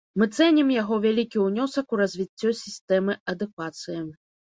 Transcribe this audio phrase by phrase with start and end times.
[0.19, 3.99] Мы цэнім яго вялікі ўнёсак у развіццё сістэмы адукацыі.